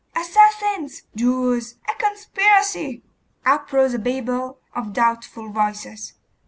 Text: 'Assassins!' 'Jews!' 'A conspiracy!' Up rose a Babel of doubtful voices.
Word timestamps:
'Assassins!' 0.15 1.03
'Jews!' 1.15 1.75
'A 1.87 1.93
conspiracy!' 1.99 3.03
Up 3.45 3.71
rose 3.71 3.93
a 3.93 3.99
Babel 3.99 4.57
of 4.73 4.93
doubtful 4.93 5.51
voices. 5.51 6.13